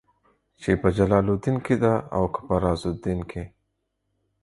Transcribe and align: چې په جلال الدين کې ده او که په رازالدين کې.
چې 0.61 0.71
په 0.81 0.87
جلال 0.97 1.25
الدين 1.33 1.57
کې 1.65 1.75
ده 1.83 1.93
او 2.15 2.23
که 2.33 2.39
په 2.47 2.55
رازالدين 2.63 3.19
کې. 3.31 3.43